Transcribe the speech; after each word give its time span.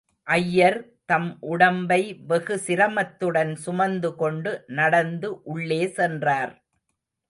ஐயர் 0.27 0.77
தம் 1.05 1.27
உடம்பை 1.49 1.99
வெகு 2.23 2.57
சிரமத்துடன் 2.65 3.53
சுமந்துகொண்டு 3.65 4.53
நடந்து 4.73 5.31
உள்ளே 5.53 5.81
சென்றார். 5.99 6.53